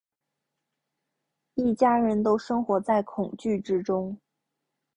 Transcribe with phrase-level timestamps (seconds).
[1.53, 4.19] 一家人都生活在恐惧之中